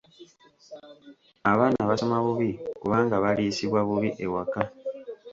[1.51, 4.61] Abaana basoma bubi kubanga baliisibwa bubi ewaka.